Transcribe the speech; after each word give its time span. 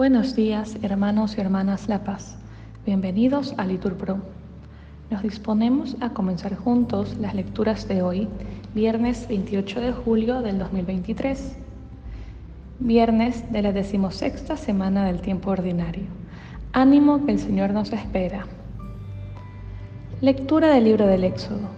Buenos 0.00 0.34
días, 0.34 0.78
hermanos 0.80 1.36
y 1.36 1.42
hermanas 1.42 1.86
La 1.86 2.04
Paz. 2.04 2.36
Bienvenidos 2.86 3.54
a 3.58 3.66
Liturpro. 3.66 4.18
Nos 5.10 5.22
disponemos 5.22 5.96
a 6.00 6.10
comenzar 6.10 6.56
juntos 6.56 7.16
las 7.20 7.34
lecturas 7.34 7.86
de 7.86 8.00
hoy, 8.00 8.26
viernes 8.74 9.28
28 9.28 9.80
de 9.80 9.92
julio 9.92 10.40
del 10.40 10.58
2023, 10.58 11.56
viernes 12.78 13.52
de 13.52 13.60
la 13.60 13.72
decimosexta 13.72 14.56
semana 14.56 15.04
del 15.04 15.20
tiempo 15.20 15.50
ordinario. 15.50 16.04
Ánimo 16.72 17.26
que 17.26 17.32
el 17.32 17.38
Señor 17.38 17.72
nos 17.74 17.92
espera. 17.92 18.46
Lectura 20.22 20.68
del 20.68 20.84
libro 20.84 21.06
del 21.06 21.24
Éxodo. 21.24 21.68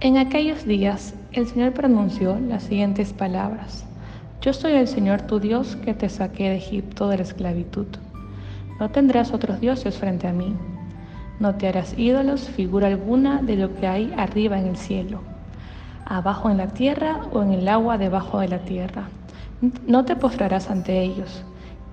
En 0.00 0.18
aquellos 0.18 0.64
días 0.66 1.14
el 1.32 1.48
Señor 1.48 1.72
pronunció 1.72 2.38
las 2.38 2.62
siguientes 2.62 3.12
palabras. 3.12 3.84
Yo 4.44 4.52
soy 4.52 4.72
el 4.72 4.88
Señor 4.88 5.22
tu 5.22 5.40
Dios 5.40 5.74
que 5.76 5.94
te 5.94 6.10
saqué 6.10 6.50
de 6.50 6.56
Egipto 6.56 7.08
de 7.08 7.16
la 7.16 7.22
esclavitud. 7.22 7.86
No 8.78 8.90
tendrás 8.90 9.32
otros 9.32 9.58
dioses 9.58 9.96
frente 9.96 10.28
a 10.28 10.34
mí. 10.34 10.54
No 11.40 11.54
te 11.54 11.66
harás 11.66 11.98
ídolos, 11.98 12.50
figura 12.50 12.88
alguna 12.88 13.40
de 13.40 13.56
lo 13.56 13.74
que 13.74 13.86
hay 13.86 14.12
arriba 14.18 14.58
en 14.58 14.66
el 14.66 14.76
cielo, 14.76 15.22
abajo 16.04 16.50
en 16.50 16.58
la 16.58 16.66
tierra 16.66 17.22
o 17.32 17.42
en 17.42 17.54
el 17.54 17.66
agua 17.68 17.96
debajo 17.96 18.38
de 18.40 18.48
la 18.48 18.58
tierra. 18.58 19.04
No 19.86 20.04
te 20.04 20.14
postrarás 20.14 20.68
ante 20.68 21.00
ellos, 21.00 21.42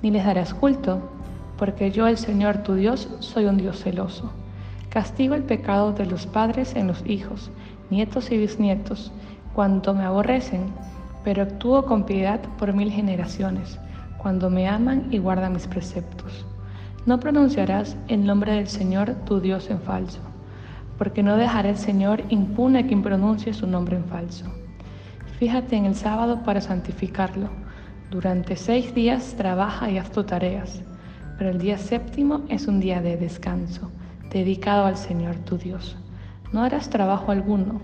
ni 0.01 0.11
les 0.11 0.25
darás 0.25 0.53
culto, 0.53 1.09
porque 1.57 1.91
yo, 1.91 2.05
el 2.05 2.17
Señor 2.17 2.63
tu 2.63 2.73
Dios, 2.73 3.07
soy 3.21 3.45
un 3.45 3.55
Dios 3.55 3.81
celoso 3.81 4.33
Castigo 4.89 5.35
el 5.35 5.43
pecado 5.43 5.93
de 5.93 6.05
los 6.05 6.27
padres 6.27 6.75
en 6.75 6.87
los 6.87 7.01
hijos, 7.05 7.49
nietos 7.89 8.29
y 8.29 8.37
bisnietos, 8.37 9.13
cuando 9.53 9.93
me 9.93 10.03
aborrecen, 10.03 10.65
pero 11.23 11.43
actúo 11.43 11.85
con 11.85 12.05
piedad 12.05 12.39
por 12.57 12.73
mil 12.73 12.91
generaciones, 12.91 13.79
cuando 14.17 14.49
me 14.49 14.67
aman 14.67 15.07
y 15.11 15.17
guardan 15.17 15.53
mis 15.53 15.67
preceptos. 15.67 16.45
No 17.05 17.19
pronunciarás 17.19 17.97
el 18.07 18.25
nombre 18.25 18.53
del 18.53 18.67
Señor 18.67 19.15
tu 19.25 19.39
Dios 19.39 19.69
en 19.69 19.79
falso, 19.79 20.19
porque 20.97 21.23
no 21.23 21.37
dejará 21.37 21.69
el 21.69 21.77
Señor 21.77 22.23
impune 22.29 22.79
a 22.79 22.87
quien 22.87 23.01
pronuncie 23.01 23.53
su 23.53 23.65
nombre 23.65 23.97
en 23.97 24.05
falso. 24.05 24.45
Fíjate 25.39 25.75
en 25.75 25.85
el 25.85 25.95
sábado 25.95 26.43
para 26.43 26.61
santificarlo. 26.61 27.49
Durante 28.11 28.55
seis 28.55 28.93
días 28.93 29.33
trabaja 29.35 29.89
y 29.89 29.97
haz 29.97 30.11
tus 30.11 30.27
tareas, 30.27 30.83
pero 31.37 31.49
el 31.49 31.57
día 31.57 31.79
séptimo 31.79 32.41
es 32.49 32.67
un 32.67 32.79
día 32.79 33.01
de 33.01 33.17
descanso 33.17 33.89
dedicado 34.31 34.85
al 34.85 34.97
Señor 34.97 35.35
tu 35.37 35.57
Dios. 35.57 35.97
No 36.53 36.61
harás 36.63 36.89
trabajo 36.89 37.31
alguno, 37.31 37.81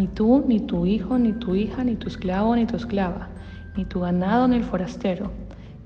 ni 0.00 0.06
tú, 0.08 0.42
ni 0.48 0.60
tu 0.60 0.86
hijo, 0.86 1.18
ni 1.18 1.32
tu 1.32 1.54
hija, 1.54 1.84
ni 1.84 1.94
tu 1.94 2.08
esclavo, 2.08 2.56
ni 2.56 2.64
tu 2.64 2.76
esclava, 2.76 3.28
ni 3.76 3.84
tu 3.84 4.00
ganado, 4.00 4.48
ni 4.48 4.56
el 4.56 4.64
forastero, 4.64 5.30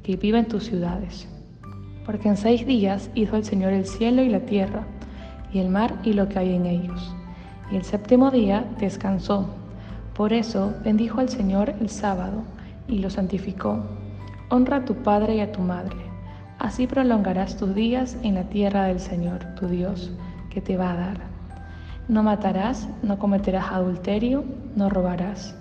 que 0.04 0.14
vive 0.14 0.38
en 0.38 0.46
tus 0.46 0.66
ciudades. 0.66 1.28
Porque 2.06 2.28
en 2.28 2.36
seis 2.36 2.64
días 2.64 3.10
hizo 3.16 3.34
el 3.34 3.44
Señor 3.44 3.72
el 3.72 3.86
cielo 3.86 4.22
y 4.22 4.28
la 4.28 4.46
tierra, 4.46 4.86
y 5.52 5.58
el 5.58 5.68
mar 5.68 5.98
y 6.04 6.12
lo 6.12 6.28
que 6.28 6.38
hay 6.38 6.54
en 6.54 6.66
ellos. 6.66 7.12
Y 7.72 7.74
el 7.74 7.82
séptimo 7.82 8.30
día 8.30 8.64
descansó. 8.78 9.48
Por 10.14 10.32
eso 10.32 10.72
bendijo 10.84 11.18
al 11.18 11.28
Señor 11.28 11.74
el 11.80 11.88
sábado 11.88 12.44
y 12.86 13.00
lo 13.00 13.10
santificó. 13.10 13.82
Honra 14.48 14.76
a 14.76 14.84
tu 14.84 14.94
padre 14.94 15.34
y 15.36 15.40
a 15.40 15.50
tu 15.50 15.60
madre 15.60 16.14
Así 16.60 16.86
prolongarás 16.86 17.56
tus 17.56 17.74
días 17.74 18.16
en 18.22 18.36
la 18.36 18.44
tierra 18.44 18.84
del 18.84 19.00
Señor, 19.00 19.40
tu 19.56 19.66
Dios, 19.66 20.12
que 20.50 20.60
te 20.60 20.76
va 20.76 20.92
a 20.92 20.96
dar. 20.96 21.33
No 22.06 22.22
matarás, 22.22 22.86
no 23.02 23.18
cometerás 23.18 23.72
adulterio, 23.72 24.44
no 24.76 24.90
robarás. 24.90 25.56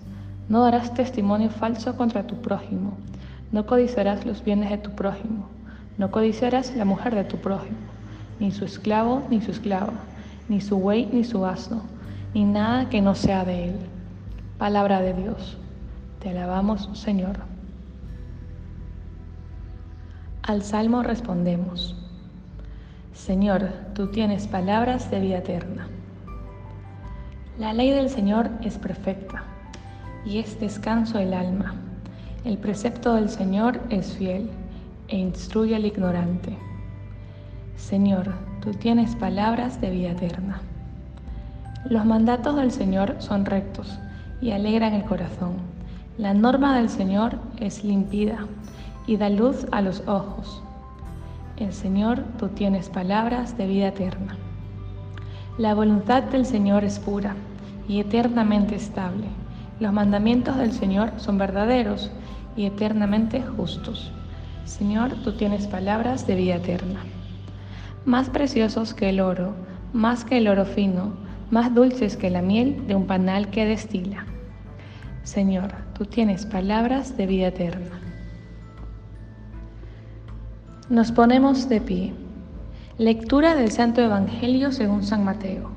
No 0.50 0.62
darás 0.62 0.94
testimonio 0.94 1.50
falso 1.50 1.96
contra 1.96 2.28
tu 2.28 2.42
prójimo. 2.42 2.98
No 3.54 3.66
codiciarás 3.66 4.26
los 4.26 4.44
bienes 4.44 4.70
de 4.70 4.78
tu 4.78 4.92
prójimo. 4.92 5.48
No 5.98 6.12
codiciarás 6.12 6.76
la 6.76 6.86
mujer 6.86 7.16
de 7.16 7.24
tu 7.24 7.38
prójimo, 7.38 7.78
ni 8.40 8.52
su 8.52 8.66
esclavo, 8.66 9.22
ni 9.30 9.42
su 9.42 9.52
esclava, 9.52 9.94
ni 10.50 10.60
su 10.60 10.78
buey, 10.80 11.06
ni 11.14 11.24
su 11.24 11.46
asno, 11.46 11.82
ni 12.34 12.44
nada 12.44 12.90
que 12.90 13.00
no 13.00 13.16
sea 13.16 13.46
de 13.46 13.70
él. 13.70 13.76
Palabra 14.58 15.00
de 15.02 15.14
Dios. 15.14 15.58
Te 16.20 16.30
alabamos, 16.30 16.90
Señor. 16.94 17.38
Al 20.42 20.64
salmo 20.64 21.04
respondemos, 21.04 21.96
Señor, 23.14 23.70
tú 23.94 24.08
tienes 24.08 24.48
palabras 24.48 25.10
de 25.12 25.20
vida 25.20 25.38
eterna. 25.38 25.88
La 27.60 27.72
ley 27.72 27.92
del 27.92 28.10
Señor 28.10 28.50
es 28.64 28.80
perfecta 28.80 29.44
y 30.26 30.40
es 30.40 30.60
descanso 30.60 31.20
el 31.20 31.36
alma. 31.36 31.76
El 32.46 32.58
precepto 32.58 33.14
del 33.14 33.30
Señor 33.30 33.80
es 33.92 34.14
fiel 34.14 34.50
e 35.08 35.18
instruye 35.18 35.76
al 35.76 35.86
ignorante. 35.86 36.58
Señor, 37.76 38.34
tú 38.60 38.72
tienes 38.72 39.16
palabras 39.16 39.80
de 39.80 39.92
vida 39.92 40.12
eterna. 40.14 40.62
Los 41.88 42.06
mandatos 42.06 42.56
del 42.56 42.72
Señor 42.72 43.18
son 43.20 43.46
rectos 43.46 44.00
y 44.42 44.50
alegran 44.50 44.94
el 44.94 45.04
corazón. 45.04 45.54
La 46.18 46.34
norma 46.34 46.76
del 46.76 46.90
Señor 46.90 47.38
es 47.60 47.84
limpida 47.84 48.48
y 49.06 49.18
da 49.18 49.30
luz 49.30 49.68
a 49.72 49.84
los 49.84 50.02
ojos. 50.08 50.64
El 51.58 51.72
Señor, 51.72 52.24
tú 52.40 52.48
tienes 52.48 52.90
palabras 52.90 53.56
de 53.58 53.68
vida 53.68 53.90
eterna. 53.90 54.38
La 55.60 55.76
voluntad 55.76 56.24
del 56.24 56.48
Señor 56.48 56.84
es 56.84 56.98
pura 56.98 57.36
y 57.88 58.00
eternamente 58.00 58.74
estable. 58.74 59.28
Los 59.80 59.94
mandamientos 59.94 60.58
del 60.58 60.72
Señor 60.72 61.12
son 61.18 61.38
verdaderos 61.38 62.10
y 62.56 62.66
eternamente 62.66 63.44
justos. 63.44 64.12
Señor, 64.66 65.12
tú 65.24 65.34
tienes 65.34 65.68
palabras 65.68 66.26
de 66.26 66.34
vida 66.34 66.56
eterna. 66.56 67.02
Más 68.04 68.32
preciosos 68.32 68.96
que 68.96 69.10
el 69.10 69.22
oro, 69.22 69.54
más 69.94 70.26
que 70.26 70.40
el 70.40 70.48
oro 70.48 70.66
fino, 70.66 71.14
más 71.52 71.76
dulces 71.76 72.18
que 72.18 72.32
la 72.32 72.42
miel 72.42 72.88
de 72.88 72.96
un 72.96 73.06
panal 73.06 73.52
que 73.52 73.66
destila. 73.66 74.26
Señor, 75.22 75.72
tú 75.94 76.06
tienes 76.06 76.48
palabras 76.48 77.16
de 77.16 77.28
vida 77.28 77.50
eterna. 77.50 78.02
Nos 80.90 81.12
ponemos 81.12 81.70
de 81.70 81.80
pie. 81.80 82.23
Lectura 83.00 83.56
del 83.56 83.72
Santo 83.72 84.02
Evangelio 84.02 84.72
según 84.72 85.02
San 85.02 85.26
Mateo. 85.26 85.72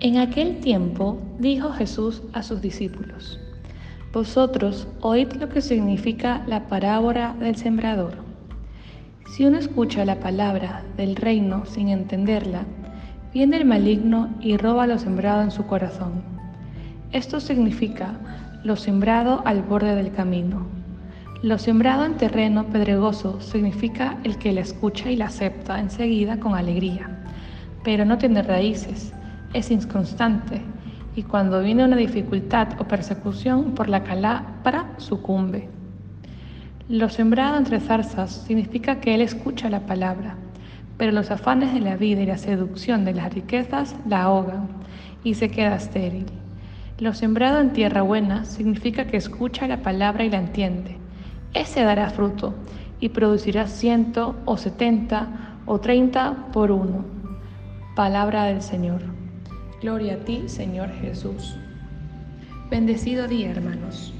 En 0.00 0.16
aquel 0.16 0.60
tiempo 0.60 1.18
dijo 1.38 1.72
Jesús 1.72 2.22
a 2.32 2.42
sus 2.42 2.62
discípulos, 2.62 3.38
Vosotros 4.14 4.88
oíd 5.02 5.34
lo 5.34 5.50
que 5.50 5.60
significa 5.60 6.42
la 6.46 6.68
parábola 6.68 7.36
del 7.38 7.56
sembrador. 7.56 8.14
Si 9.34 9.44
uno 9.44 9.58
escucha 9.58 10.06
la 10.06 10.18
palabra 10.18 10.84
del 10.96 11.16
reino 11.16 11.66
sin 11.66 11.90
entenderla, 11.90 12.64
viene 13.34 13.58
el 13.58 13.66
maligno 13.66 14.30
y 14.40 14.56
roba 14.56 14.86
lo 14.86 14.98
sembrado 14.98 15.42
en 15.42 15.50
su 15.50 15.66
corazón. 15.66 16.22
Esto 17.12 17.40
significa 17.40 18.18
lo 18.64 18.76
sembrado 18.76 19.42
al 19.44 19.60
borde 19.60 19.94
del 19.94 20.12
camino. 20.12 20.66
Lo 21.46 21.58
sembrado 21.58 22.04
en 22.04 22.16
terreno 22.16 22.64
pedregoso 22.64 23.40
significa 23.40 24.18
el 24.24 24.36
que 24.36 24.52
la 24.52 24.62
escucha 24.62 25.12
y 25.12 25.16
la 25.16 25.26
acepta 25.26 25.78
enseguida 25.78 26.40
con 26.40 26.56
alegría, 26.56 27.08
pero 27.84 28.04
no 28.04 28.18
tiene 28.18 28.42
raíces, 28.42 29.12
es 29.52 29.70
inconstante 29.70 30.60
y 31.14 31.22
cuando 31.22 31.62
viene 31.62 31.84
una 31.84 31.94
dificultad 31.94 32.70
o 32.80 32.88
persecución 32.88 33.76
por 33.76 33.88
la 33.88 34.02
para 34.64 34.86
sucumbe. 34.96 35.68
Lo 36.88 37.08
sembrado 37.10 37.58
entre 37.58 37.78
zarzas 37.78 38.44
significa 38.44 38.98
que 38.98 39.14
él 39.14 39.20
escucha 39.20 39.70
la 39.70 39.86
palabra, 39.86 40.34
pero 40.96 41.12
los 41.12 41.30
afanes 41.30 41.72
de 41.72 41.78
la 41.78 41.94
vida 41.94 42.22
y 42.22 42.26
la 42.26 42.38
seducción 42.38 43.04
de 43.04 43.14
las 43.14 43.32
riquezas 43.32 43.94
la 44.08 44.22
ahogan 44.22 44.66
y 45.22 45.34
se 45.34 45.48
queda 45.48 45.76
estéril. 45.76 46.26
Lo 46.98 47.14
sembrado 47.14 47.60
en 47.60 47.72
tierra 47.72 48.02
buena 48.02 48.44
significa 48.44 49.06
que 49.06 49.16
escucha 49.16 49.68
la 49.68 49.82
palabra 49.82 50.24
y 50.24 50.30
la 50.30 50.38
entiende 50.38 51.05
ese 51.60 51.82
dará 51.82 52.10
fruto 52.10 52.54
y 53.00 53.10
producirá 53.10 53.66
ciento 53.66 54.36
o 54.44 54.56
setenta 54.56 55.58
o 55.66 55.80
treinta 55.80 56.48
por 56.52 56.70
uno. 56.70 57.04
Palabra 57.94 58.44
del 58.44 58.62
Señor. 58.62 59.00
Gloria 59.80 60.14
a 60.14 60.18
ti, 60.18 60.44
Señor 60.46 60.90
Jesús. 61.00 61.56
Bendecido 62.70 63.28
día, 63.28 63.50
hermanos. 63.50 64.15